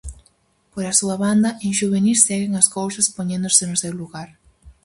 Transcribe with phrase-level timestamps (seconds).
[0.71, 4.29] Pola súa banda, en xuvenís seguen as cousas poñéndose no seu lugar.